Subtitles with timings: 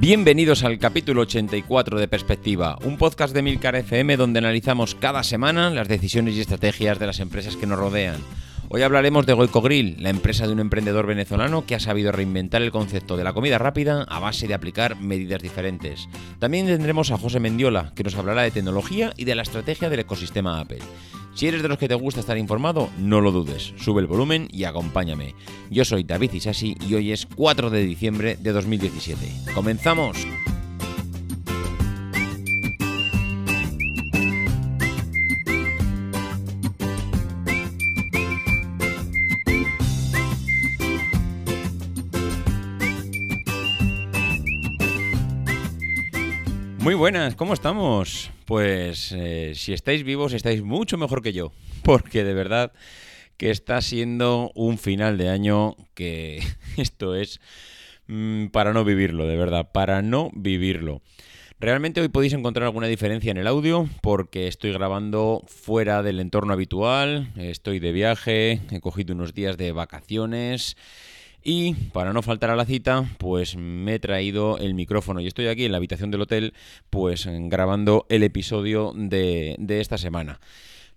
[0.00, 5.70] Bienvenidos al capítulo 84 de Perspectiva, un podcast de Milcar FM donde analizamos cada semana
[5.70, 8.20] las decisiones y estrategias de las empresas que nos rodean.
[8.68, 12.62] Hoy hablaremos de Goico Grill, la empresa de un emprendedor venezolano que ha sabido reinventar
[12.62, 16.08] el concepto de la comida rápida a base de aplicar medidas diferentes.
[16.38, 20.00] También tendremos a José Mendiola, que nos hablará de tecnología y de la estrategia del
[20.00, 20.78] ecosistema Apple.
[21.38, 24.48] Si eres de los que te gusta estar informado, no lo dudes, sube el volumen
[24.50, 25.36] y acompáñame.
[25.70, 29.52] Yo soy David Isasi y hoy es 4 de diciembre de 2017.
[29.54, 30.26] ¡Comenzamos!
[46.80, 48.32] Muy buenas, ¿cómo estamos?
[48.48, 51.52] Pues eh, si estáis vivos estáis mucho mejor que yo,
[51.84, 52.72] porque de verdad
[53.36, 56.42] que está siendo un final de año que
[56.78, 57.42] esto es
[58.06, 61.02] mm, para no vivirlo, de verdad, para no vivirlo.
[61.60, 66.54] Realmente hoy podéis encontrar alguna diferencia en el audio porque estoy grabando fuera del entorno
[66.54, 70.74] habitual, estoy de viaje, he cogido unos días de vacaciones
[71.42, 75.46] y para no faltar a la cita, pues me he traído el micrófono y estoy
[75.46, 76.54] aquí en la habitación del hotel,
[76.90, 80.40] pues grabando el episodio de, esta semana.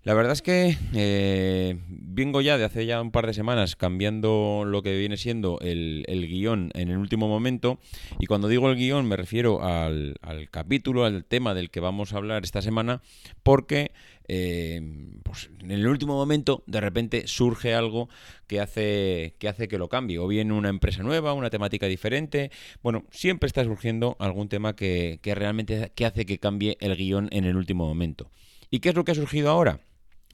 [0.04, 4.64] La verdad es que eh, vengo ya de hace ya un par de semanas cambiando
[4.66, 7.78] lo que viene siendo el, guion en el último momento
[8.18, 12.12] y cuando digo el guion me refiero al, al capítulo, al tema del que vamos
[12.12, 13.00] a hablar esta semana
[13.44, 13.92] porque
[14.28, 14.80] eh,
[15.22, 18.08] pues en el último momento de repente surge algo
[18.46, 22.50] que hace, que hace que lo cambie, o bien una empresa nueva, una temática diferente,
[22.82, 27.44] bueno, siempre está surgiendo algún tema que, realmente que hace que cambie el guion en
[27.44, 28.30] el último momento.
[28.70, 29.80] ¿Y qué es lo que ha surgido ahora?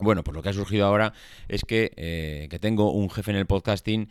[0.00, 1.12] Bueno, pues lo que ha surgido ahora
[1.48, 4.08] es que, eh, que tengo un jefe en el podcasting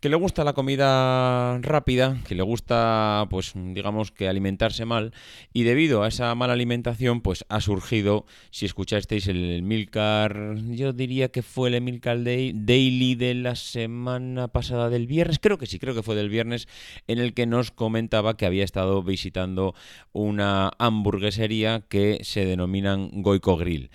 [0.00, 5.12] que le gusta la comida rápida, que le gusta, pues, digamos que alimentarse mal,
[5.52, 11.30] y debido a esa mala alimentación, pues ha surgido, si escuchasteis el Milcar, yo diría
[11.30, 15.94] que fue el Milcar Daily de la semana pasada del viernes, creo que sí, creo
[15.94, 16.68] que fue del viernes,
[17.08, 19.74] en el que nos comentaba que había estado visitando
[20.12, 23.90] una hamburguesería que se denominan Goico Grill.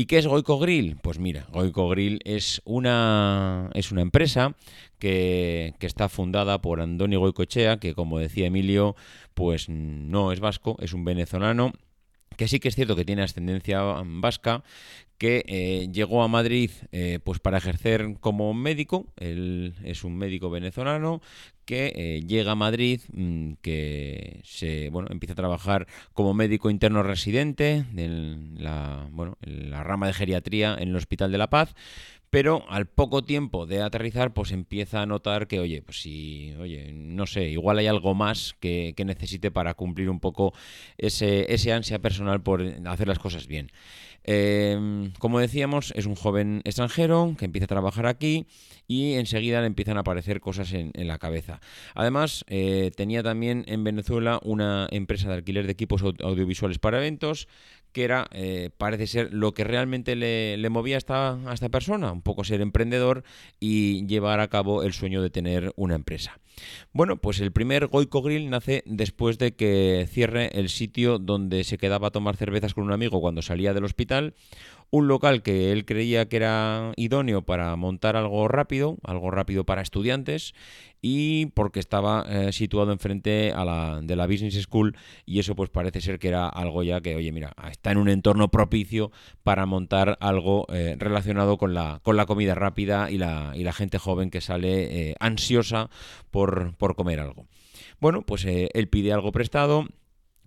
[0.00, 0.96] ¿Y qué es Goico Grill?
[1.02, 4.54] Pues mira, Goico Grill es una, es una empresa
[4.98, 8.96] que, está fundada por Andoni Goicochea, que como decía Emilio,
[9.34, 11.74] pues no es vasco, es un venezolano
[12.38, 14.64] que sí que es cierto que tiene ascendencia vasca,
[15.20, 20.48] que eh, llegó a Madrid eh, pues para ejercer como médico, él es un médico
[20.48, 21.20] venezolano
[21.66, 27.02] que eh, llega a Madrid, mm, que se bueno empieza a trabajar como médico interno
[27.02, 31.74] residente en la, bueno, en la rama de geriatría en el Hospital de la Paz,
[32.30, 36.92] pero al poco tiempo de aterrizar, pues empieza a notar que, oye, pues si, oye,
[36.92, 40.52] no sé, igual hay algo más que, necesite para cumplir un poco
[40.96, 43.72] ese, ese ansia personal por hacer las cosas bien.
[44.22, 48.46] Em, como decíamos, es un joven extranjero que empieza a trabajar aquí
[48.86, 51.60] y enseguida le empiezan a aparecer cosas en, la cabeza.
[51.94, 57.48] Además, eh, tenía también en Venezuela una empresa de alquiler de equipos audiovisuales para eventos
[57.92, 62.22] que era, eh, parece ser, lo que realmente le, movía esta, a esta persona, un
[62.22, 63.24] poco ser emprendedor
[63.58, 66.38] y llevar a cabo el sueño de tener una empresa.
[66.92, 71.78] Bueno, pues el primer Goico Grill nace después de que cierre el sitio donde se
[71.78, 74.34] quedaba a tomar cervezas con un amigo cuando salía del hospital,
[74.90, 79.82] un local que él creía que era idóneo para montar algo rápido, algo rápido para
[79.82, 80.54] estudiantes,
[81.02, 85.70] y porque estaba eh, situado enfrente a la, de la Business School y eso pues
[85.70, 89.10] parece ser que era algo ya que, oye, mira, está en un entorno propicio
[89.42, 93.72] para montar algo eh, relacionado con la, con la comida rápida y la, y la
[93.72, 95.88] gente joven que sale eh, ansiosa
[96.30, 97.46] por, por comer algo.
[98.00, 99.86] Bueno, pues él pide algo prestado,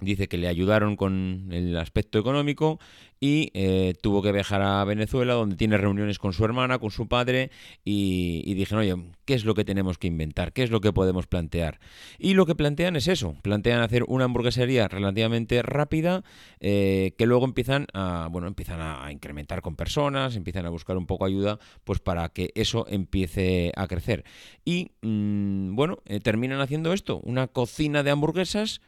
[0.03, 2.79] Dice que le ayudaron con el aspecto económico
[3.23, 7.07] y eh, tuvo que viajar a Venezuela, donde tiene reuniones con su hermana, con su
[7.07, 7.51] padre,
[7.85, 10.51] y, dijeron, oye, ¿qué es lo que tenemos que inventar?
[10.51, 11.79] ¿Qué es lo que podemos plantear?
[12.19, 16.25] Y lo que plantean es eso, plantean hacer una hamburguesería relativamente rápida,
[16.59, 21.05] eh, que luego empiezan a, bueno, empiezan a incrementar con personas, empiezan a buscar un
[21.05, 24.25] poco ayuda, pues para que eso empiece a crecer.
[24.65, 28.81] Y, mm, bueno, eh, terminan haciendo esto, una cocina de hamburguesas,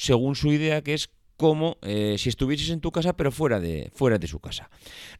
[0.00, 3.90] según su idea, que es como eh, si estuvieses en tu casa pero fuera de,
[3.94, 4.70] fuera de su casa.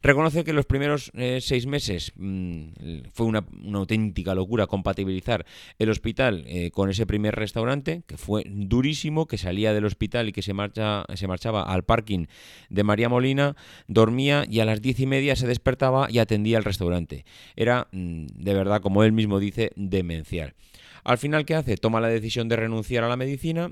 [0.01, 5.45] Reconoce que los primeros eh, seis meses mm, fue una, auténtica locura compatibilizar
[5.77, 10.31] el hospital eh, con ese primer restaurante, que fue durísimo, que salía del hospital y
[10.31, 12.25] que se, marcha, se marchaba al parking
[12.69, 13.55] de María Molina,
[13.87, 17.23] dormía y a las diez y media se despertaba y atendía al restaurante.
[17.55, 20.55] Era, mm, de verdad, como él mismo dice, demencial.
[21.03, 21.77] Al final, ¿qué hace?
[21.77, 23.69] Toma la decisión de renunciar a la medicina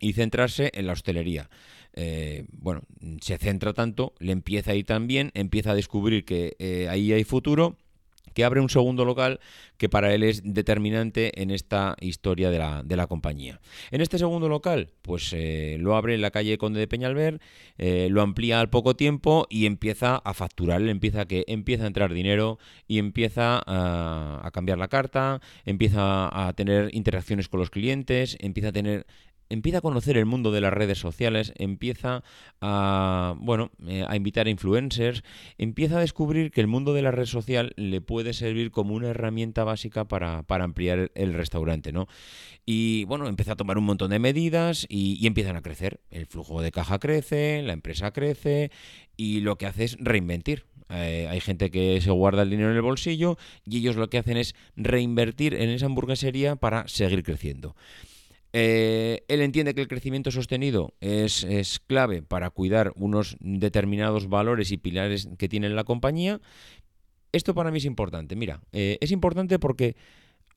[0.00, 1.48] y centrarse en la hostelería.
[1.96, 2.82] Eh, bueno,
[3.20, 7.12] se centra tanto, le empieza a ir tan bien, empieza a descubrir que eh, ahí
[7.12, 7.76] hay futuro
[8.32, 9.38] que abre un segundo local
[9.76, 13.60] que para él es determinante en esta historia de la, de la compañía.
[13.92, 17.38] En este segundo local, pues eh, lo abre en la calle Conde de Peñalver,
[17.78, 22.12] lo amplía al poco tiempo y empieza a facturar, empieza a que empieza a entrar
[22.12, 22.58] dinero
[22.88, 28.70] y empieza a, a cambiar la carta, empieza a tener interacciones con los clientes, empieza
[28.70, 29.06] a tener
[29.54, 32.22] empieza a conocer el mundo de las redes sociales, empieza
[32.60, 35.22] a, bueno, eh, a invitar a influencers,
[35.58, 39.08] empieza a descubrir que el mundo de la red social le puede servir como una
[39.08, 42.06] herramienta básica para, ampliar el restaurante, ¿no?
[42.66, 46.00] Y bueno, empieza a tomar un montón de medidas y, empiezan a crecer.
[46.10, 48.70] El flujo de caja crece, la empresa crece
[49.16, 50.64] y lo que hace es reinventir.
[50.90, 54.18] Eh, hay gente que se guarda el dinero en el bolsillo y ellos lo que
[54.18, 57.74] hacen es reinvertir en esa hamburguesería para seguir creciendo.
[58.56, 61.44] Eh, él entiende que el crecimiento sostenido es,
[61.88, 66.40] clave para cuidar unos determinados valores y pilares que tiene la compañía.
[67.32, 68.36] Esto para mí es importante.
[68.36, 69.96] Mira, eh, es importante porque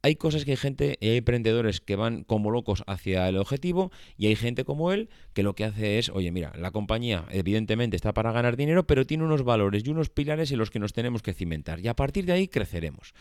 [0.03, 4.27] hay cosas que hay gente, hay emprendedores que van como locos hacia el objetivo y
[4.27, 8.13] hay gente como él que lo que hace es, oye, mira, la compañía evidentemente está
[8.13, 11.23] para ganar dinero, pero tiene unos valores y unos pilares en los que nos tenemos
[11.23, 13.15] que cimentar y a partir de ahí creceremos.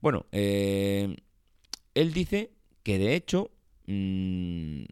[0.00, 1.16] Bueno, eh,
[1.94, 2.52] él dice
[2.84, 3.50] que de hecho
[3.90, 4.84] Mm,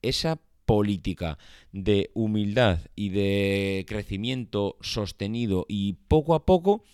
[0.00, 1.38] esa política
[1.72, 6.84] de humildad y de crecimiento sostenido y poco a poco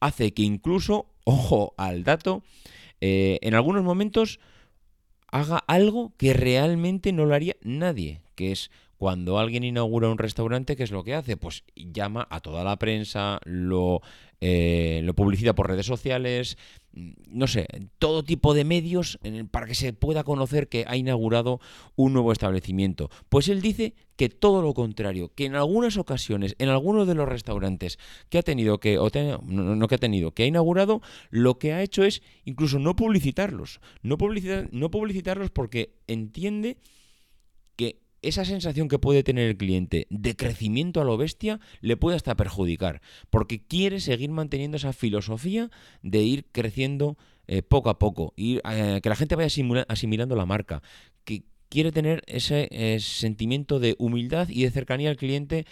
[0.00, 2.42] hace que incluso, ojo al dato,
[3.00, 4.40] eh, en algunos momentos
[5.28, 10.74] haga algo que realmente no lo haría nadie, que es cuando alguien inaugura un restaurante,
[10.74, 11.36] ¿qué es lo que hace?
[11.36, 14.02] Pues llama a toda la prensa, lo,
[14.40, 16.56] eh, lo publicita por redes sociales,
[16.92, 17.66] no sé,
[17.98, 19.18] todo tipo de medios
[19.50, 21.60] para que se pueda conocer que ha inaugurado
[21.94, 23.10] un nuevo establecimiento.
[23.28, 27.28] Pues él dice que todo lo contrario, que en algunas ocasiones, en algunos de los
[27.28, 27.98] restaurantes
[28.28, 29.10] que ha tenido que, o
[29.46, 31.00] no, que ha tenido, que ha inaugurado,
[31.30, 33.80] lo que ha hecho es incluso no publicitarlos.
[34.02, 34.16] No,
[34.72, 36.78] no publicitarlos porque entiende
[37.76, 42.16] que esa sensación que puede tener el cliente de crecimiento a lo bestia le puede
[42.16, 45.70] hasta perjudicar, porque quiere seguir manteniendo esa filosofía
[46.02, 47.16] de ir creciendo
[47.46, 49.52] eh, poco a poco, ir, eh, que la gente vaya
[49.88, 50.82] asimilando la marca,
[51.24, 55.66] que quiere tener ese eh, sentimiento de humildad y de cercanía al cliente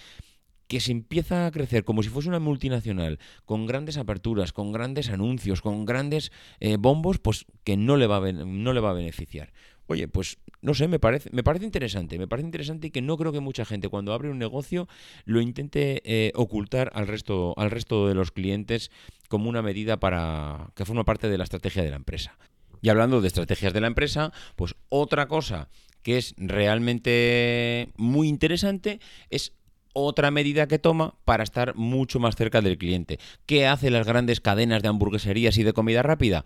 [0.67, 5.09] que se empieza a crecer como si fuese una multinacional, con grandes aperturas, con grandes
[5.09, 6.31] anuncios, con grandes
[6.79, 9.51] bombos, pues que no le, va no le va a beneficiar.
[9.89, 13.17] Oye, pues no sé, me parece, me parece interesante, me parece interesante y que no
[13.17, 14.87] creo que mucha gente cuando abre un negocio
[15.25, 18.91] lo intente eh, ocultar al resto, al resto de los clientes
[19.29, 22.37] como una medida para que forma parte de la estrategia de la empresa.
[22.83, 25.69] Y hablando de estrategias de la empresa, pues otra cosa
[26.03, 29.53] que es realmente muy interesante es
[29.95, 33.19] otra medida que toma para estar mucho más cerca del cliente.
[33.47, 36.45] ¿Qué hacen las grandes cadenas de hamburgueserías y de comida rápida?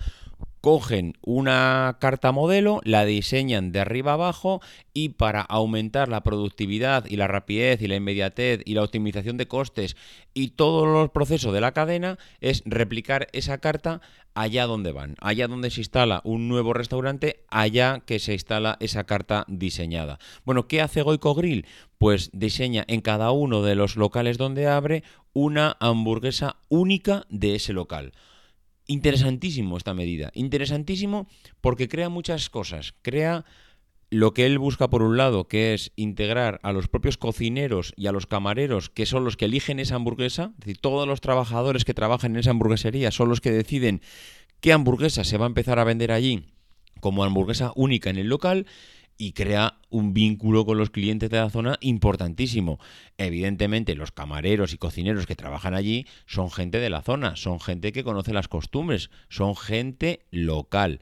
[0.63, 4.63] Cogen una carta modelo, la diseñan de arriba abajo
[4.95, 9.49] y para aumentar la productividad y la rapidez y la inmediatez y la optimización de
[9.49, 9.97] costes
[10.35, 14.01] y todos los procesos de la cadena es replicar esa carta
[14.35, 19.03] allá donde van, allá donde se instala un nuevo restaurante, allá que se instala esa
[19.03, 20.21] carta diseñada.
[20.45, 21.67] Bueno, ¿qué hace Goico Grill?
[21.99, 25.03] Pues diseña en cada uno de los locales donde abre
[25.33, 28.13] una hamburguesa única de ese local.
[28.87, 31.29] Interesantísimo esta medida, interesantísimo
[31.61, 33.45] porque crea muchas cosas, crea
[34.11, 38.09] lo que él busca por un lado, que es integrar a los propios cocineros y
[38.09, 41.87] a los camareros, que son los que eligen esa hamburguesa, es decir, todos los trabajadores
[41.87, 44.03] que trabajan en esa hamburguesería son los que deciden
[44.61, 46.45] qué hamburguesa se va a empezar a vender allí
[47.01, 48.67] como hamburguesa única en el local
[49.17, 52.79] y crea un vínculo con los clientes de la zona importantísimo.
[53.19, 57.93] Evidentemente, los camareros y cocineros que trabajan allí son gente de la zona, son gente
[57.93, 61.01] que conoce las costumbres, son gente local,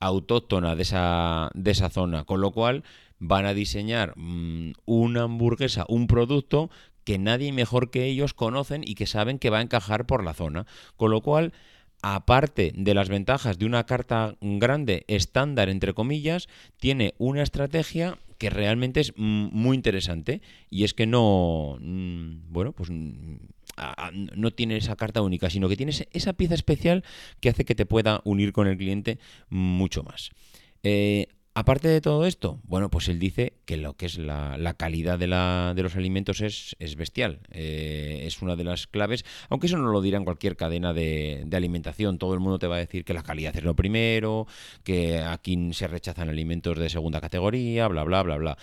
[0.00, 2.84] autóctona de esa, de esa zona, con lo cual
[3.18, 6.70] van a diseñar mm, una hamburguesa, un producto
[7.04, 10.34] que nadie mejor que ellos conocen y que saben que va a encajar por la
[10.34, 10.66] zona.
[10.96, 11.52] Con lo cual,
[12.14, 16.48] aparte de las ventajas de una carta grande estándar, entre comillas,
[16.78, 22.90] tiene una estrategia que realmente es muy interesante y es que no, mm, bueno, pues
[22.90, 23.36] mm,
[24.36, 27.02] no tiene esa carta única, sino que tiene esa pieza especial
[27.40, 30.30] que hace que te pueda unir con el cliente mucho más.
[30.82, 31.26] Eh,
[31.58, 35.26] Aparte de todo esto, bueno, pues él dice que lo que es la, calidad de,
[35.82, 37.40] los alimentos es, es bestial.
[37.50, 41.44] Eh, es una de las claves, aunque eso no lo dirá en cualquier cadena de,
[41.46, 42.18] de, alimentación.
[42.18, 44.46] Todo el mundo te va a decir que la calidad es lo primero,
[44.84, 48.58] que aquí se rechazan alimentos de segunda categoría, bla, bla, bla, bla.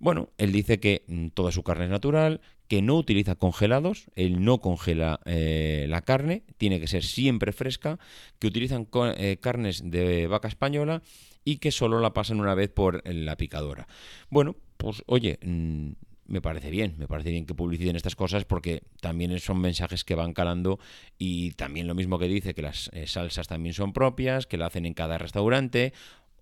[0.00, 4.44] Bueno, él dice que mm, toda su carne es natural, que no utiliza congelados, él
[4.44, 8.00] no congela eh, la carne, tiene que ser siempre fresca,
[8.40, 11.02] que utilizan eh, carnes de vaca española
[11.44, 13.86] y que solo la pasan una vez por la picadora.
[14.30, 15.92] Bueno, pues oye, mm,
[16.26, 20.14] me parece bien, me parece bien que publiciten estas cosas porque también son mensajes que
[20.14, 20.78] van calando
[21.18, 24.66] y también lo mismo que dice que las eh, salsas también son propias, que la
[24.66, 25.92] hacen en cada restaurante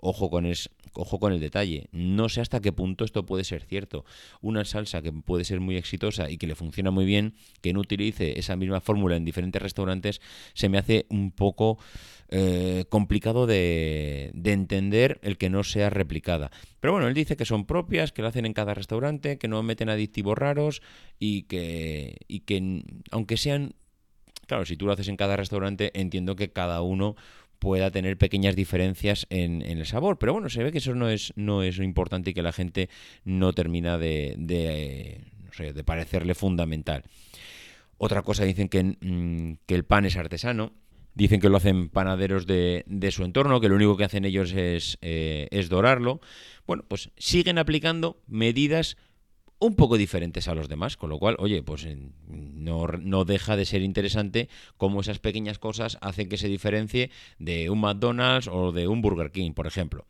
[0.00, 0.56] Ojo con, el,
[0.94, 4.04] ojo con el detalle, no sé hasta qué punto esto puede ser cierto.
[4.40, 7.80] Una salsa que puede ser muy exitosa y que le funciona muy bien, que no
[7.80, 10.20] utilice esa misma fórmula en diferentes restaurantes,
[10.54, 11.78] se me hace un poco
[12.32, 16.52] eh, complicado de, de, entender el que no sea replicada.
[16.78, 19.62] Pero bueno, él dice que son propias, que lo hacen en cada restaurante, que no
[19.64, 20.80] meten aditivos raros
[21.18, 23.74] y que, y que aunque sean...
[24.46, 27.14] Claro, si tú lo haces en cada restaurante, entiendo que cada uno
[27.60, 30.18] pueda tener pequeñas diferencias en, el sabor.
[30.18, 32.88] Pero bueno, se ve que eso no es, no es importante y que la gente
[33.24, 37.04] no termina de, de, no sé, de parecerle fundamental.
[37.98, 40.72] Otra cosa dicen que, mm, que, el pan es artesano.
[41.14, 44.52] Dicen que lo hacen panaderos de, de su entorno, que lo único que hacen ellos
[44.52, 46.20] es, eh, es dorarlo.
[46.66, 48.96] Bueno, pues siguen aplicando medidas
[49.60, 51.86] un poco diferentes a los demás, con lo cual, oye, pues
[52.26, 54.48] no, no, deja de ser interesante
[54.78, 59.30] cómo esas pequeñas cosas hacen que se diferencie de un McDonald's o de un Burger
[59.30, 60.06] King, por ejemplo.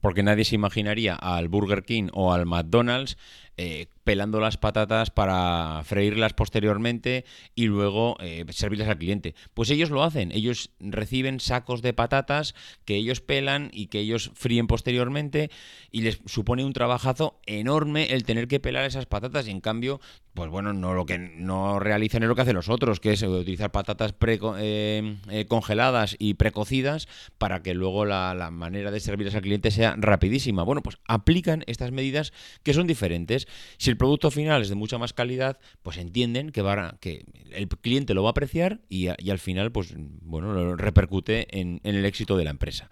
[0.00, 3.16] Porque nadie se imaginaría al Burger King o al McDonald's
[3.56, 9.34] eh, pelando las patatas para freírlas posteriormente y luego eh, servirlas al cliente.
[9.54, 14.32] Pues ellos lo hacen, ellos reciben sacos de patatas que ellos pelan y que ellos
[14.34, 15.50] fríen posteriormente
[15.90, 20.00] y les supone un trabajazo enorme el tener que pelar esas patatas y en cambio,
[20.34, 23.22] pues bueno, no lo que no realizan es lo que hacen los otros, que es
[23.22, 27.08] utilizar patatas eh, congeladas y precocidas
[27.38, 30.62] para que luego la, la manera de servirlas al cliente sea rapidísima.
[30.64, 32.32] Bueno, pues aplican estas medidas
[32.62, 33.43] que son diferentes.
[33.76, 36.62] Si el producto final es de mucha más calidad, pues entienden que,
[37.00, 42.04] que el cliente lo va a apreciar y, al final, pues bueno, repercute en, el
[42.04, 42.90] éxito de la empresa.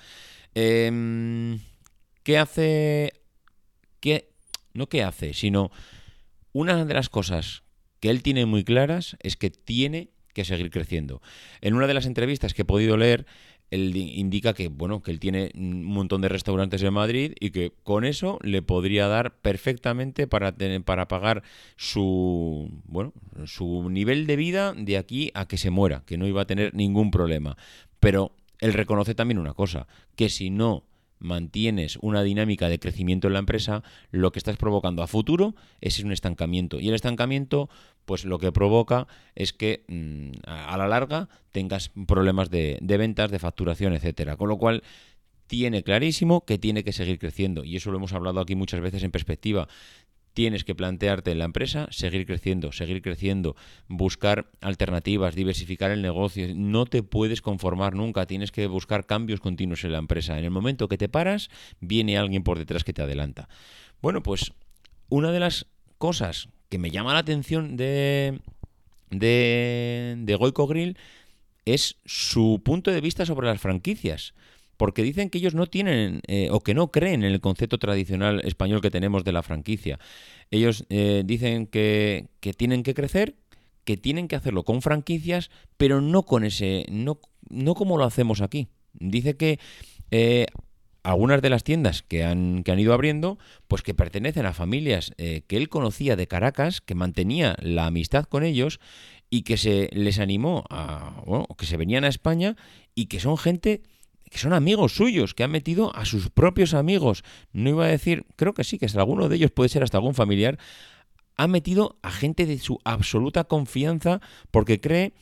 [0.55, 1.61] Em,
[2.23, 3.13] ¿Qué hace?
[4.01, 4.31] ¿Qué?
[4.75, 5.71] No qué hace, sino
[6.53, 7.63] una de las cosas
[8.01, 11.21] que él tiene muy claras es que tiene que seguir creciendo.
[11.61, 13.27] En una de las entrevistas que he podido leer,
[13.73, 17.73] él indica que, bueno, que él tiene un montón de restaurantes en Madrid y que
[17.83, 21.43] con eso le podría dar perfectamente para, tener, para pagar
[21.77, 23.15] su, bueno,
[23.47, 26.75] su nivel de vida de aquí a que se muera, que no iba a tener
[26.75, 27.57] ningún problema.
[27.99, 29.87] Pero él reconoce también una cosa,
[30.17, 30.85] que si no
[31.23, 35.99] mantienes una dinámica de crecimiento en la empresa, lo que estás provocando a futuro es
[36.01, 36.81] un estancamiento.
[36.81, 37.71] Y el estancamiento,
[38.05, 43.31] pues lo que provoca es que mm, a la larga tengas problemas de, de ventas,
[43.31, 44.37] de facturación, etcétera.
[44.37, 44.83] Con lo cual,
[45.53, 47.63] tiene clarísimo que tiene que seguir creciendo.
[47.63, 49.69] Y eso lo hemos hablado aquí muchas veces en perspectiva
[50.35, 53.57] tienes que plantearte en la empresa seguir creciendo, seguir creciendo,
[53.89, 56.47] buscar alternativas, diversificar el negocio.
[56.55, 60.39] No te puedes conformar nunca, tienes que buscar cambios continuos en la empresa.
[60.39, 63.49] En el momento que te paras, viene alguien por detrás que te adelanta.
[64.01, 64.53] Bueno, pues
[65.09, 65.67] una de las
[65.99, 68.41] cosas que me llama la atención de,
[69.11, 70.97] de, de Goico Grill
[71.65, 74.35] es su punto de vista sobre las franquicias
[74.77, 78.41] porque dicen que ellos no tienen eh, o que no creen en el concepto tradicional
[78.45, 79.99] español que tenemos de la franquicia.
[80.51, 83.37] Ellos eh, dicen que, tienen que crecer,
[83.85, 88.41] que tienen que hacerlo con franquicias, pero no con ese, no, no como lo hacemos
[88.41, 88.69] aquí.
[88.95, 89.59] Dice que
[90.11, 90.47] eh,
[91.03, 93.39] algunas de las tiendas que han, que han, ido abriendo,
[93.69, 98.45] pues que pertenecen a familias que él conocía de Caracas, que mantenía la amistad con
[98.45, 98.79] ellos
[99.31, 102.55] y que se les animó a, bueno, que se venían a España
[102.95, 103.83] y que son gente
[104.33, 107.23] que son amigos suyos, que han metido a sus propios amigos.
[107.53, 109.99] No iba a decir, creo que sí, que es alguno de ellos puede ser hasta
[109.99, 110.59] algún familiar.
[111.37, 115.13] Ha metido a gente de su absoluta confianza porque cree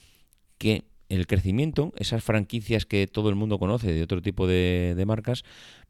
[0.59, 5.43] que el crecimiento, esas franquicias que todo el mundo conoce de otro tipo de, marcas,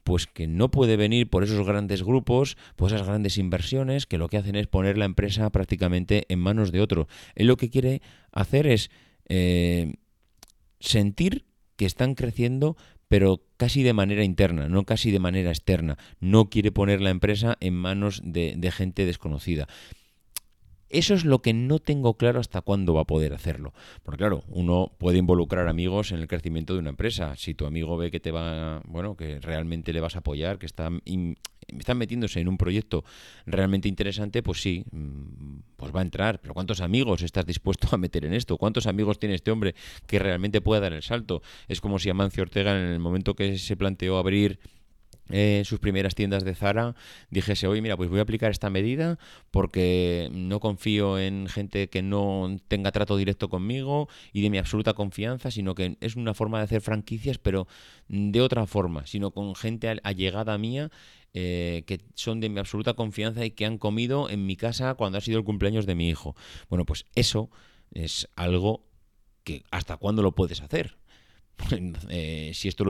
[0.03, 4.29] pues que no puede venir por esos grandes grupos, por esas grandes inversiones, que lo
[4.29, 7.07] que hacen es poner la empresa prácticamente en manos de otro.
[7.35, 8.01] Él lo que quiere
[8.33, 8.91] hacer es
[9.29, 9.93] eh,
[10.79, 11.45] sentir
[11.77, 12.79] que están creciendo,
[13.11, 15.99] pero casi de manera interna, no casi de manera externa.
[16.21, 19.67] No quiere poner la empresa en manos de, gente desconocida.
[20.91, 23.73] Eso es lo que no tengo claro hasta cuándo va a poder hacerlo.
[24.03, 27.37] Porque claro, uno puede involucrar amigos en el crecimiento de una empresa.
[27.37, 30.67] Si tu amigo ve que te va, bueno, que realmente le vas a apoyar, que
[30.67, 30.91] está
[31.79, 33.05] están metiéndose en un proyecto
[33.47, 36.41] realmente interesante, pues sí, mm, pues va a entrar.
[36.41, 38.57] Pero ¿cuántos amigos estás dispuesto a meter en esto?
[38.57, 39.75] ¿Cuántos amigos tiene este hombre
[40.07, 41.43] que realmente pueda dar el salto?
[41.69, 44.59] Es como si Amancio Ortega en el momento que se planteó abrir
[45.31, 46.95] eh, sus primeras tiendas de Zara,
[47.31, 49.19] dijese, oye, mira, pues voy a aplicar esta medida
[49.51, 54.95] porque no confío en gente que no tenga trato directo conmigo y de mi absoluta
[54.95, 57.67] confianza, sino que es una forma de hacer franquicias, pero
[58.09, 60.91] de otra forma, sino con gente allegada mía
[61.33, 65.19] eh, que son de mi absoluta confianza y que han comido en mi casa cuando
[65.19, 66.35] ha sido el cumpleaños de mi hijo.
[66.69, 67.51] Bueno, pues eso
[67.93, 68.85] es algo
[69.45, 70.99] que hasta cuándo lo puedes hacer.
[72.09, 72.90] eh, si esto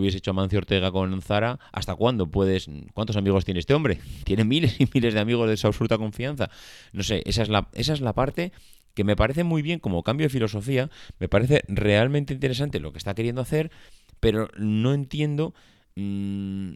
[0.00, 2.68] Hubiese hecho Mancio Ortega con Zara, ¿hasta cuándo puedes?
[2.94, 3.98] ¿Cuántos amigos tiene este hombre?
[4.24, 6.50] Tiene miles y miles de amigos de su absoluta confianza.
[6.92, 8.52] No sé, esa es la, esa es la parte
[8.94, 12.98] que me parece muy bien como cambio de filosofía, me parece realmente interesante lo que
[12.98, 13.70] está queriendo hacer,
[14.20, 15.54] pero no entiendo
[15.96, 16.72] mmm,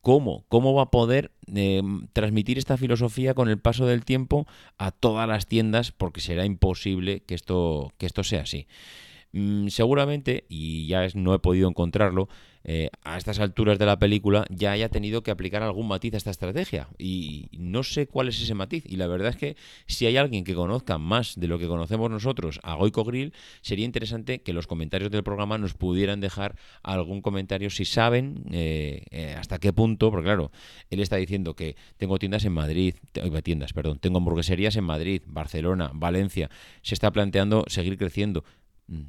[0.00, 4.46] cómo, cómo va a poder eh, transmitir esta filosofía con el paso del tiempo
[4.76, 8.66] a todas las tiendas, porque será imposible que esto, que esto sea así.
[9.32, 12.28] Mm, seguramente, y ya es, no he podido encontrarlo,
[12.64, 16.16] eh, a estas alturas de la película ya haya tenido que aplicar algún matiz a
[16.16, 16.88] esta estrategia.
[16.98, 18.84] Y no sé cuál es ese matiz.
[18.86, 22.10] Y la verdad es que si hay alguien que conozca más de lo que conocemos
[22.10, 27.22] nosotros a Goico Grill, sería interesante que los comentarios del programa nos pudieran dejar algún
[27.22, 30.50] comentario si saben eh, eh, hasta qué punto, porque claro,
[30.90, 32.94] él está diciendo que tengo tiendas en Madrid,
[33.42, 36.50] tiendas, perdón, tengo hamburgueserías en Madrid, Barcelona, Valencia,
[36.82, 38.44] se está planteando seguir creciendo.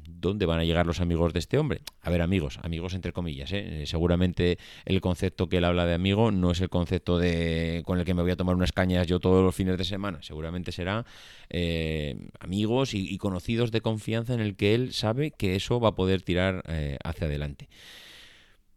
[0.06, 1.82] ¿Dónde van a llegar los amigos de este hombre?
[2.00, 3.52] A ver, amigos, amigos entre comillas.
[3.52, 3.82] ¿eh?
[3.82, 7.98] eh seguramente el concepto que él habla de amigo no es el concepto de con
[7.98, 10.22] el que me voy a tomar unas cañas yo todos los fines de semana.
[10.22, 11.04] Seguramente será
[11.50, 15.94] eh, amigos y, conocidos de confianza en el que él sabe que eso va a
[15.94, 16.62] poder tirar
[17.04, 17.68] hacia adelante.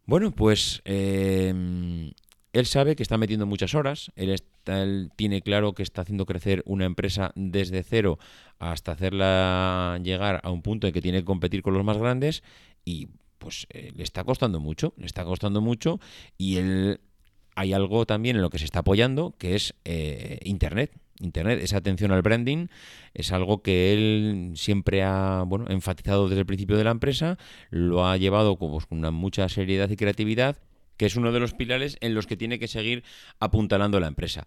[0.04, 2.14] Bueno, pues él
[2.66, 4.36] sabe que está metiendo muchas horas, él,
[5.16, 8.18] tiene claro que está haciendo crecer una empresa desde cero
[8.58, 12.42] hasta hacerla llegar a un punto en que tiene que competir con los más grandes
[12.84, 16.00] y pues eh, le está costando mucho, le está costando mucho
[16.36, 17.00] y él
[17.54, 20.92] hay algo también en lo que se está apoyando, que es eh, Internet.
[21.20, 22.68] Internet, esa atención al branding
[23.12, 27.36] es algo que él siempre ha bueno, enfatizado desde el principio de la empresa,
[27.70, 30.58] lo ha llevado pues, con una mucha seriedad y creatividad,
[30.98, 33.04] que es uno de los pilares en los que tiene que seguir
[33.40, 34.46] apuntalando la empresa.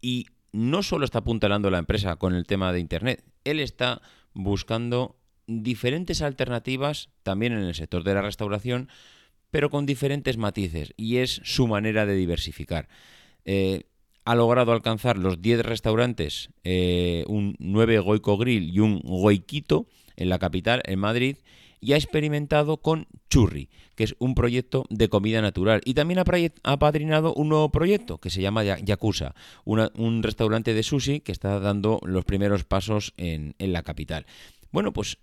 [0.00, 5.16] Y no solo está apuntalando la empresa con el tema de Internet, él está buscando
[5.46, 8.88] diferentes alternativas también en el sector de la restauración,
[9.50, 12.88] pero con diferentes matices, y es su manera de diversificar.
[13.44, 13.84] Eh,
[14.24, 20.28] ha logrado alcanzar los 10 restaurantes, eh, un 9 Goico Grill y un Goiquito en
[20.28, 21.36] la capital, en Madrid,
[21.86, 25.82] y ha experimentado con Churri, que es un proyecto de comida natural.
[25.84, 26.24] Y también ha
[26.64, 32.00] apadrinado un nuevo proyecto que se llama Yakuza, un restaurante de sushi que está dando
[32.02, 34.26] los primeros pasos en, en la capital.
[34.72, 35.18] Bueno, pues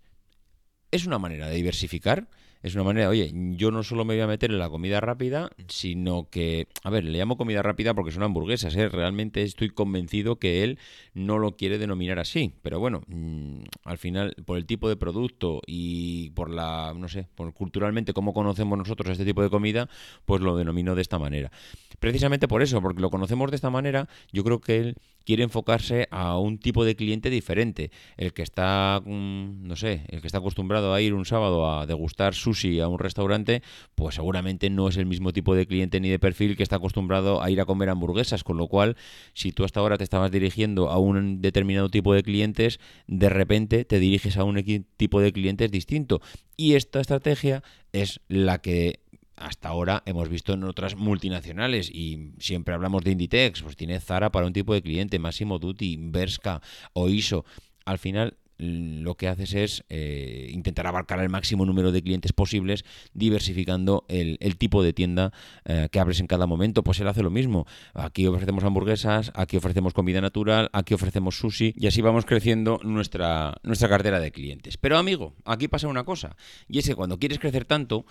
[0.91, 2.29] es una manera de diversificar
[2.63, 5.51] es una manera, oye, yo no solo me voy a meter en la comida rápida,
[5.67, 8.87] sino que, a ver, le llamo comida rápida porque son hamburguesas, ¿eh?
[8.87, 10.79] realmente estoy convencido que él
[11.13, 15.61] no lo quiere denominar así, pero bueno, mm, al final, por el tipo de producto
[15.67, 19.89] y por la, no sé, por culturalmente cómo conocemos nosotros este tipo de comida,
[20.23, 21.51] pues lo denomino de esta manera.
[21.99, 26.07] Precisamente por eso, porque lo conocemos de esta manera, yo creo que él quiere enfocarse
[26.11, 27.91] a un tipo de cliente diferente.
[28.17, 31.85] El que está, mm, no sé, el que está acostumbrado a ir un sábado a
[31.85, 33.61] degustar sushi a un restaurante,
[33.95, 37.41] pues seguramente no es el mismo tipo de cliente ni de perfil que está acostumbrado
[37.41, 38.43] a ir a comer hamburguesas.
[38.43, 38.97] Con lo cual,
[39.33, 43.85] si tú hasta ahora te estabas dirigiendo a un determinado tipo de clientes, de repente
[43.85, 44.63] te diriges a un
[44.97, 46.21] tipo de clientes distinto.
[46.57, 49.02] Y esta estrategia es la que
[49.35, 54.31] hasta ahora hemos visto en otras multinacionales y siempre hablamos de Inditex, pues tiene Zara
[54.31, 56.61] para un tipo de cliente, Massimo Dutti, Berska
[56.93, 57.45] o ISO.
[57.85, 62.85] Al final lo que haces es eh, intentar abarcar el máximo número de clientes posibles,
[63.13, 65.33] diversificando el, tipo de tienda
[65.65, 66.83] eh, que abres en cada momento.
[66.83, 67.65] Pues él hace lo mismo.
[67.93, 73.55] Aquí ofrecemos hamburguesas, aquí ofrecemos comida natural, aquí ofrecemos sushi y así vamos creciendo nuestra,
[73.63, 74.77] nuestra cartera de clientes.
[74.77, 76.35] Pero amigo, aquí pasa una cosa,
[76.67, 78.05] y es que cuando quieres crecer tanto,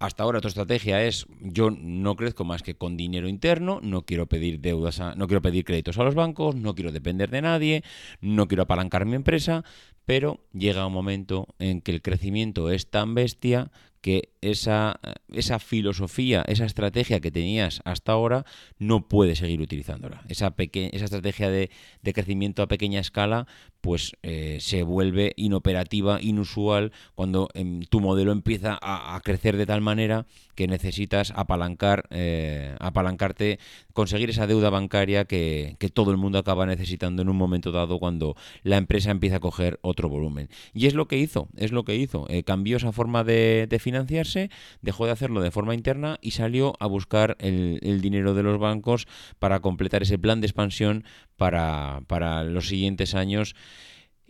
[0.00, 4.26] hasta ahora tu estrategia es yo no crezco más que con dinero interno, no quiero
[4.26, 7.84] pedir deudas, no quiero pedir créditos a los bancos, no quiero depender de nadie,
[8.22, 9.62] no quiero apalancar mi empresa,
[10.06, 14.98] pero llega un momento en que el crecimiento es tan bestia que esa,
[15.32, 18.44] esa filosofía, esa estrategia que tenías hasta ahora,
[18.78, 20.22] no puedes seguir utilizándola.
[20.28, 21.70] Esa, esa estrategia de,
[22.02, 23.46] crecimiento a pequeña escala,
[23.80, 29.80] pues eh, se vuelve inoperativa, inusual, cuando em, tu modelo empieza a, crecer de tal
[29.80, 33.58] manera que necesitas apalancar, eh, apalancarte,
[33.92, 38.36] conseguir esa deuda bancaria que, todo el mundo acaba necesitando en un momento dado cuando
[38.62, 40.48] la empresa empieza a coger otro volumen.
[40.72, 42.26] Y es lo que hizo, es lo que hizo.
[42.28, 44.50] Eh, cambió esa forma de, de financiarse,
[44.82, 49.06] dejó de hacerlo de forma interna y salió a buscar el, dinero de los bancos
[49.38, 51.04] para completar ese plan de expansión
[51.36, 53.54] para, para los siguientes años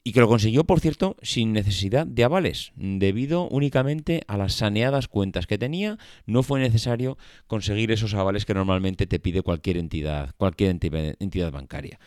[0.03, 5.09] y que lo consiguió, por cierto, sin necesidad de avales, debido únicamente a las saneadas
[5.09, 10.35] cuentas que tenía, no fue necesario conseguir esos avales que normalmente te pide cualquier entidad,
[10.39, 12.01] cualquier entidad bancaria.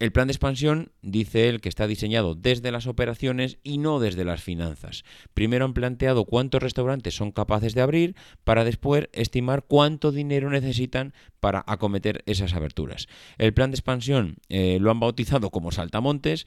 [0.00, 4.24] El plan de expansión dice él que está diseñado desde las operaciones y no desde
[4.24, 5.04] las finanzas.
[5.34, 11.12] Primero han planteado cuántos restaurantes son capaces de abrir para después estimar cuánto dinero necesitan
[11.38, 13.08] para acometer esas aberturas.
[13.36, 16.46] El plan de expansión eh, lo han bautizado como Saltamontes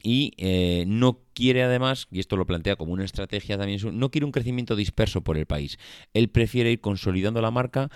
[0.00, 4.26] y eh, no quiere además, y esto lo plantea como una estrategia también, no quiere
[4.26, 5.76] un crecimiento disperso por el país.
[6.14, 7.90] Él prefiere ir consolidando la marca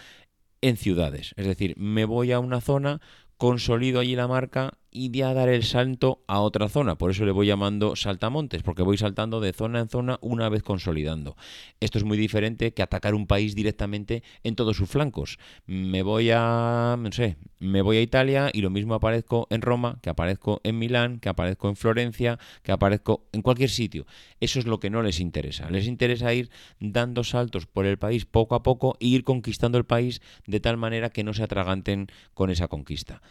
[0.62, 1.32] en ciudades.
[1.36, 3.00] Es decir, me voy a una zona,
[3.36, 6.96] consolido allí la marca y ya dar el salto a otra zona.
[6.96, 10.62] Por eso le voy llamando saltamontes, porque voy saltando de zona en zona una vez
[10.62, 11.36] consolidando.
[11.80, 15.38] Esto es muy diferente que atacar un país directamente en todos sus flancos.
[15.66, 19.98] Me voy a, no sé, me voy a Italia y lo mismo aparezco en Roma,
[20.02, 24.06] que aparezco en Milán, que aparezco en Florencia, que aparezco en cualquier sitio.
[24.40, 25.70] Eso es lo que no les interesa.
[25.70, 26.50] Les interesa ir
[26.80, 30.76] dando saltos por el país poco a poco e ir conquistando el país de tal
[30.76, 33.22] manera que no se atraganten con esa conquista.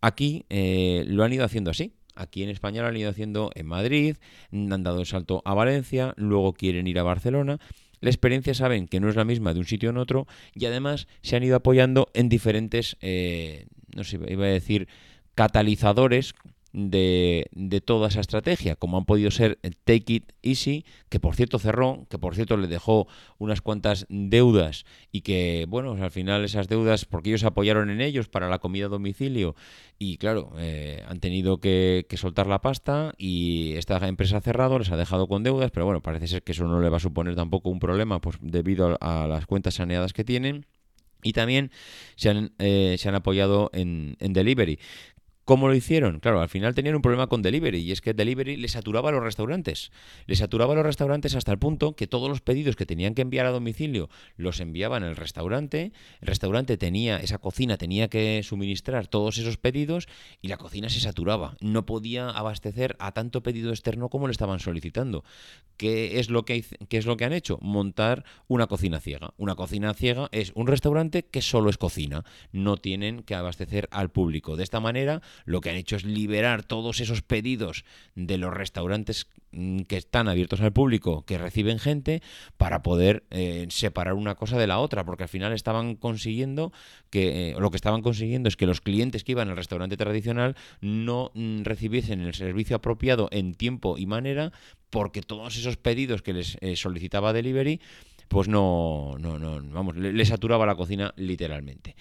[0.00, 1.92] Aquí eh, lo han ido haciendo así.
[2.14, 4.16] Aquí en España lo han ido haciendo en Madrid,
[4.50, 7.60] han dado el salto a Valencia, luego quieren ir a Barcelona.
[8.00, 11.06] La experiencia saben que no es la misma de un sitio en otro y además
[11.22, 14.88] se han ido apoyando en diferentes, eh, no sé, iba a decir,
[15.36, 16.34] catalizadores
[16.72, 21.58] de, de, toda esa estrategia, como han podido ser Take It Easy, que por cierto
[21.58, 26.68] cerró, que por cierto le dejó unas cuantas deudas y que, bueno, al final esas
[26.68, 29.54] deudas, porque ellos apoyaron en ellos para la comida a domicilio
[29.98, 34.90] y claro, eh, han tenido que, soltar la pasta y esta empresa ha cerrado, les
[34.90, 37.34] ha dejado con deudas, pero bueno, parece ser que eso no le va a suponer
[37.34, 40.66] tampoco un problema pues debido a las cuentas saneadas que tienen.
[41.20, 41.72] Y también
[42.14, 44.78] se han, eh, se han apoyado en delivery.
[45.48, 46.20] ¿Cómo lo hicieron?
[46.20, 49.12] Claro, al final tenían un problema con delivery y es que delivery les saturaba a
[49.12, 49.90] los restaurantes.
[50.26, 53.22] Les saturaba a los restaurantes hasta el punto que todos los pedidos que tenían que
[53.22, 55.92] enviar a domicilio los enviaban al restaurante.
[56.20, 60.06] El restaurante tenía, esa cocina tenía que suministrar todos esos pedidos
[60.42, 61.56] y la cocina se saturaba.
[61.62, 65.24] No podía abastecer a tanto pedido externo como le estaban solicitando.
[65.78, 67.58] ¿Qué es lo que, qué es lo que han hecho?
[67.62, 69.32] Montar una cocina ciega.
[69.38, 72.26] Una cocina ciega es un restaurante que solo es cocina.
[72.52, 74.56] No tienen que abastecer al público.
[74.56, 79.26] De esta manera, lo que han hecho es liberar todos esos pedidos de los restaurantes
[79.52, 82.22] mm, que están abiertos al público, que reciben gente,
[82.56, 86.72] para poder eh, separar una cosa de la otra, porque al final estaban consiguiendo
[87.10, 90.56] que, eh, lo que estaban consiguiendo es que los clientes que iban al restaurante tradicional
[90.80, 94.52] no mm, recibiesen el servicio apropiado en tiempo y manera,
[94.90, 97.80] porque todos esos pedidos que les eh, solicitaba Delivery,
[98.28, 101.96] pues no, no, no, vamos, les saturaba la cocina literalmente.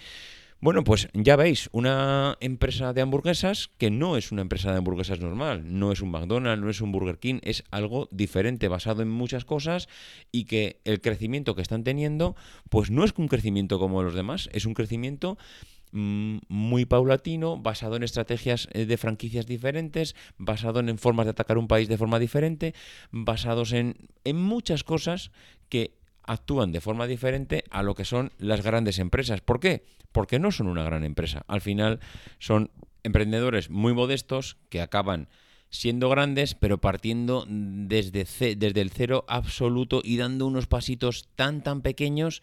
[0.59, 5.19] Bueno, pues ya veis, una empresa de hamburguesas que no es una empresa de hamburguesas
[5.19, 9.09] normal, no es un McDonald's, no es un Burger King, es algo diferente, basado en
[9.09, 9.87] muchas cosas
[10.31, 12.35] y que el crecimiento que están teniendo,
[12.69, 15.37] pues no es un crecimiento como los demás, es un crecimiento
[15.91, 21.59] mm, muy paulatino, basado en estrategias eh, de franquicias diferentes, basado en formas de atacar
[21.59, 22.73] un país de forma diferente,
[23.11, 25.29] basados en, en muchas cosas
[25.69, 25.96] que
[26.27, 29.41] actúan de forma diferente a lo que son las grandes empresas.
[29.41, 29.85] ¿Por qué?
[30.11, 31.43] Porque no son una gran empresa.
[31.47, 31.99] Al final
[32.39, 32.71] son
[33.03, 35.29] emprendedores muy modestos que acaban
[35.69, 41.81] siendo grandes, pero partiendo desde, desde el cero absoluto y dando unos pasitos tan tan
[41.81, 42.41] pequeños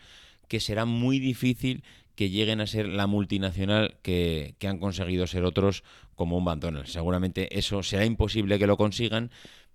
[0.49, 5.45] que será muy difícil que lleguen a ser la multinacional que, que han conseguido ser
[5.45, 5.83] otros
[6.15, 6.93] como un McDonald's.
[6.93, 9.31] Seguramente eso será imposible que lo consigan,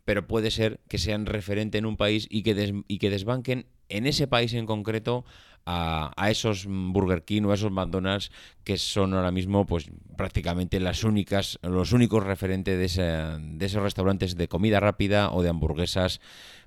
[0.06, 4.08] pero puede ser que sean referente en un país y que, y que desbanquen en
[4.08, 5.26] ese país en concreto
[5.66, 8.32] a, esos Burger King o a esos McDonald's
[8.64, 14.36] que son ahora mismo pues prácticamente las únicas los únicos referentes de, de esos restaurantes
[14.36, 16.22] de comida rápida o de hamburguesas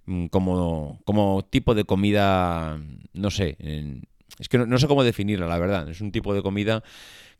[0.06, 2.78] mm, como, como tipo de comida
[3.12, 3.56] no sé
[4.38, 5.88] es que no sé cómo definirla la verdad.
[5.88, 6.82] Es un tipo de comida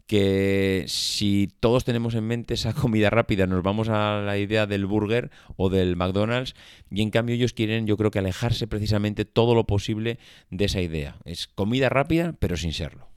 [0.06, 4.86] que si todos tenemos en mente esa comida rápida, nos vamos a la idea del
[4.86, 6.54] burger o del McDonald's
[6.90, 10.18] y en cambio ellos quieren yo creo que alejarse precisamente todo lo posible
[10.50, 11.16] de esa idea.
[11.24, 13.12] Es comida rápida pero sin serlo.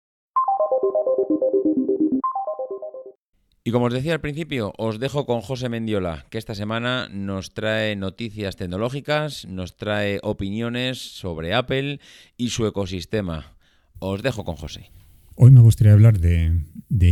[3.67, 7.55] Y como os decía al principio, os dejo con José Mendiola, que esta semana nos
[7.55, 11.99] trae noticias tecnológicas, nos trae opiniones sobre Apple
[12.37, 13.57] y su ecosistema.
[13.97, 14.91] Os dejo con José.
[15.37, 16.61] Hoy me gustaría hablar de,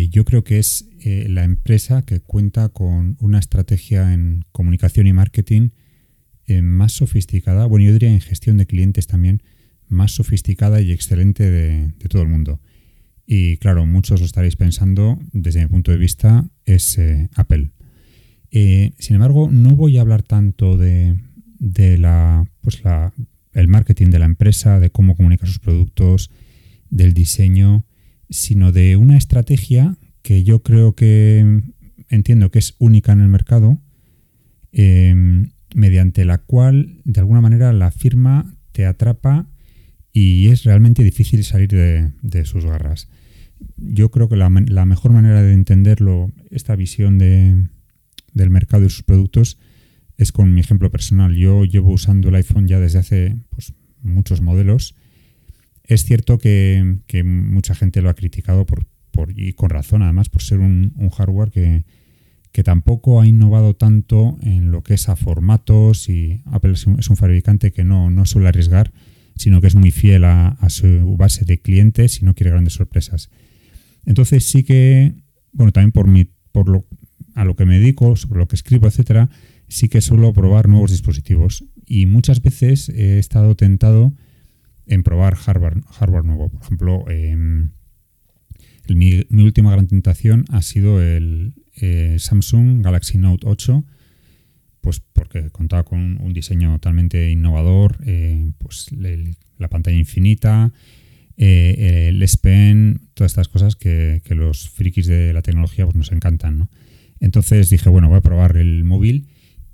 [0.10, 5.14] yo creo que es eh, la empresa que cuenta con una estrategia en comunicación y
[5.14, 5.72] marketing
[6.48, 9.44] eh, más sofisticada, bueno, yo diría en gestión de clientes también,
[9.90, 12.62] más sofisticada y excelente de, todo el mundo.
[13.26, 17.72] Y claro, muchos lo estaréis pensando, desde mi punto de vista, es eh, Apple.
[18.52, 21.18] sin embargo, no voy a hablar tanto de,
[21.60, 23.14] la, pues la,
[23.52, 26.32] el marketing de la empresa, de cómo comunica sus productos,
[26.90, 27.86] del diseño,
[28.34, 31.62] sino de una estrategia que yo creo que
[32.10, 33.80] entiendo que es única en el mercado,
[34.72, 39.48] em, mediante la cual de alguna manera la firma te atrapa
[40.12, 43.08] y es realmente difícil salir de, sus garras.
[43.78, 47.70] Yo creo que la, mejor manera de entenderlo, esta visión del
[48.50, 49.60] mercado y sus productos,
[50.18, 51.36] es con mi ejemplo personal.
[51.36, 54.96] Yo llevo usando el iPhone ya desde hace pues, muchos modelos
[55.94, 58.86] es cierto que, mucha gente lo ha criticado por,
[59.36, 64.84] y con razón además por ser un, hardware que, tampoco ha innovado tanto en lo
[64.84, 68.92] que es a formatos y Apple es un, fabricante que no, suele arriesgar,
[69.36, 73.30] sino que es muy fiel a, su base de clientes y no quiere grandes sorpresas.
[74.06, 75.14] Entonces sí que,
[75.52, 76.86] bueno, también por, mi, por lo,
[77.36, 79.30] a lo que me dedico, sobre lo que escribo, etcétera,
[79.68, 84.14] sí que suelo probar nuevos dispositivos y muchas veces he estado tentado
[84.86, 86.50] en probar hardware, nuevo.
[86.50, 87.72] Por ejemplo, em,
[88.90, 93.84] mi, última gran tentación ha sido el eh, Samsung Galaxy Note 8,
[94.82, 98.88] pues porque contaba con un diseño totalmente innovador, eh, pues
[99.58, 100.74] la pantalla infinita,
[101.38, 106.12] eh, el S Pen, todas estas cosas que, los frikis de la tecnología pues, nos
[106.12, 106.70] encantan.
[107.20, 109.30] Entonces dije, bueno, voy a probar el móvil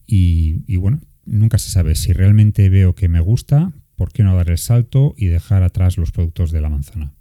[0.05, 4.49] y bueno, nunca se sabe si realmente veo que me gusta, ¿por qué no dar
[4.49, 7.13] el salto y dejar atrás los productos de la manzana?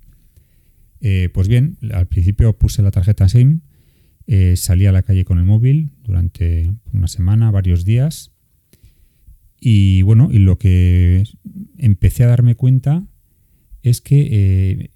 [1.01, 3.63] Eh, pues bien, al principio puse la tarjeta SIM,
[4.29, 8.31] eh, salí a la calle con el móvil durante una semana, varios días,
[9.61, 11.25] y bueno, y lo que
[11.77, 13.05] empecé a darme cuenta
[13.83, 14.93] es que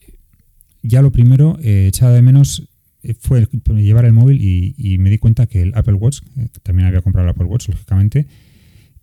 [0.82, 2.68] ya lo primero, eh, echaba de menos
[3.02, 6.60] eh, fue llevar el móvil y, me di cuenta que el Apple Watch, eh, que
[6.60, 8.26] también había comprado el Apple Watch, lógicamente,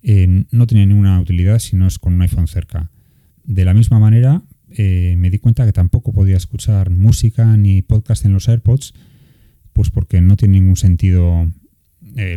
[0.01, 2.89] no tenía ninguna utilidad si no es con un iPhone cerca.
[3.43, 8.33] De la misma manera, me di cuenta que tampoco podía escuchar música ni podcast en
[8.33, 8.93] los AirPods,
[9.73, 11.51] pues porque no tiene ningún sentido,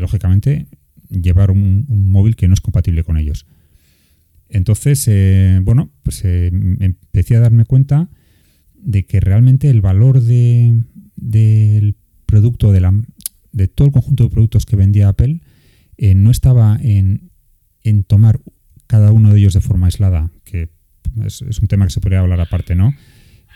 [0.00, 0.66] lógicamente,
[1.08, 3.46] llevar un, móvil que no es compatible con ellos.
[4.48, 5.08] Entonces,
[5.62, 8.08] bueno, pues empecé a darme cuenta
[8.82, 11.96] de que realmente el valor del
[12.26, 12.94] producto, de, la,
[13.52, 15.40] de todo el conjunto de productos que vendía Apple,
[15.96, 17.30] eh, no estaba en,
[18.06, 18.40] tomar
[18.86, 20.68] cada uno de ellos de forma aislada, que
[21.24, 22.94] es, un tema que se podría hablar aparte, ¿no?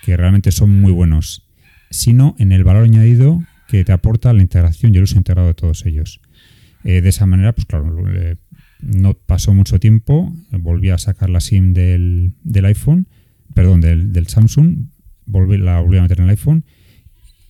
[0.05, 1.49] Que realmente son muy buenos,
[1.91, 5.55] sino en el valor añadido que te aporta la integración y el uso integrado de
[5.55, 6.21] todos ellos.
[6.85, 7.95] Eh, de esa manera, pues claro,
[8.81, 12.33] no pasó mucho tiempo, volví a sacar la SIM del,
[12.65, 13.09] iPhone,
[13.55, 14.87] perdón, del, del Samsung,
[15.27, 16.65] la volví a meter en el iPhone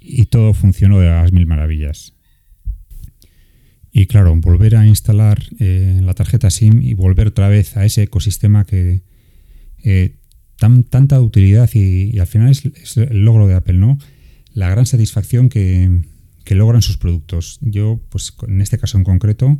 [0.00, 2.15] y todo funcionó de las mil maravillas.
[3.98, 8.02] Y claro, volver a instalar eh, la tarjeta SIM y volver otra vez a ese
[8.02, 9.00] ecosistema que
[9.82, 10.16] eh,
[10.58, 13.96] tan, tanta utilidad y, al final es, el logro de Apple, ¿no?
[14.52, 16.02] La gran satisfacción que,
[16.44, 17.58] que, logran sus productos.
[17.62, 19.58] Yo, pues en este caso en concreto,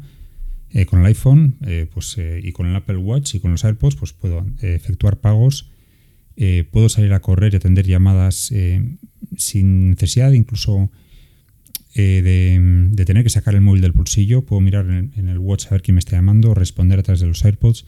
[0.68, 1.57] eh, con el iPhone
[1.94, 5.70] pues, y con el Apple Watch y con los AirPods, pues puedo efectuar pagos
[6.38, 8.99] eh, puedo salir a correr y atender llamadas eh,
[9.38, 10.90] sin necesidad incluso
[11.99, 14.45] eh, de, tener que sacar el móvil del bolsillo.
[14.45, 17.27] Puedo mirar en, el watch a ver quién me está llamando, responder a través de
[17.27, 17.87] los AirPods.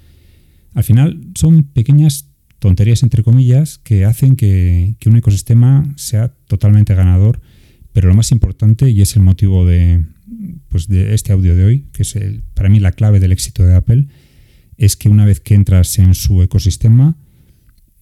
[0.73, 7.43] Al final son pequeñas tonterías, entre comillas, que hacen que, un ecosistema sea totalmente ganador.
[7.93, 10.03] Pero lo más importante, y es el motivo de,
[10.71, 12.17] pues de este audio de hoy, que es
[12.55, 14.07] para mí la clave del éxito de Apple,
[14.79, 17.19] es que una vez que entras en su ecosistema,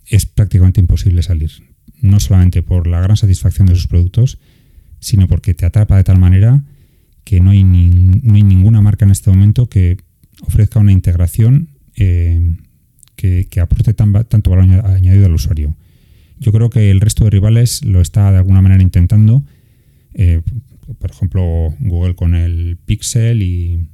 [0.05, 1.51] es prácticamente imposible salir.
[2.01, 4.39] No solamente por la gran satisfacción de sus productos,
[5.07, 6.65] sino porque te atrapa de tal manera
[7.23, 9.99] que no hay, ninguna marca en este momento que
[10.43, 12.57] ofrezca una integración eh,
[13.15, 15.77] que, aporte tanto valor añadido al usuario.
[16.41, 19.45] Yo creo que el resto de rivales lo está de alguna manera intentando.
[20.13, 20.43] Eh,
[20.99, 23.87] por ejemplo, Google con el Pixel y,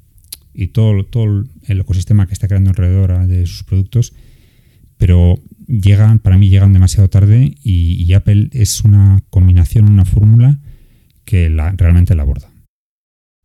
[0.68, 4.14] todo, el ecosistema que está creando alrededor de sus productos.
[4.96, 10.58] Pero llegan, para mí llegan demasiado tarde y, Apple es una combinación, una fórmula
[11.24, 12.50] que la, realmente la aborda.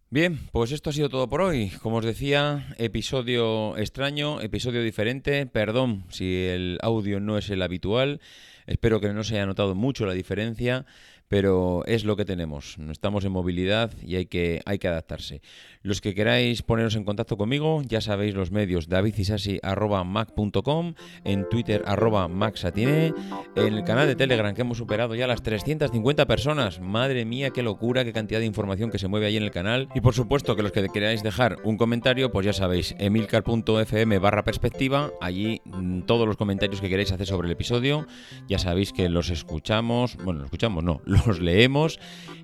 [0.10, 1.70] Bien, pues esto ha sido todo por hoy.
[1.82, 5.46] Como os decía, episodio extraño, episodio diferente.
[5.46, 8.22] Perdón si el audio no es el habitual.
[8.66, 10.86] Espero que no se haya notado mucho la diferencia
[11.28, 12.78] pero es lo que tenemos.
[12.90, 15.42] Estamos en movilidad y hay que, hay que adaptarse.
[15.82, 22.28] Los que queráis poneros en contacto conmigo, ya sabéis los medios davidisasi.mac.com, en Twitter arroba
[22.28, 23.14] maxatine,
[23.56, 26.80] en el canal de Telegram que hemos superado ya las 350 personas.
[26.80, 29.88] Madre mía, qué locura, qué cantidad de información que se mueve ahí en el canal.
[29.96, 34.44] Y por supuesto que los que queráis dejar un comentario, pues ya sabéis, emilcar.fm barra
[34.44, 38.08] perspectiva, allí mm, todos los comentarios que queráis hacer sobre el episodio,
[38.48, 42.00] ya sabéis que los escuchamos, bueno, los escuchamos, no, los leemos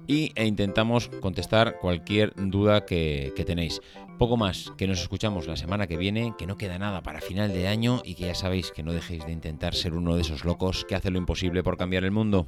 [0.08, 2.86] y, e intentamos contestar cualquier duda
[3.36, 3.82] que, tenéis.
[4.17, 7.54] Poco más, que nos escuchamos la semana que viene, que no queda nada para final
[7.54, 10.46] de año y que ya sabéis que no dejéis de intentar ser uno de esos
[10.46, 12.48] locos que hace lo imposible por cambiar el mundo.